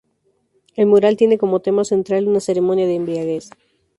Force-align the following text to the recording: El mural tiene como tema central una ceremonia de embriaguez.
El 0.75 0.87
mural 0.87 1.15
tiene 1.15 1.37
como 1.37 1.59
tema 1.59 1.85
central 1.85 2.27
una 2.27 2.39
ceremonia 2.39 2.87
de 2.87 2.95
embriaguez. 2.95 3.51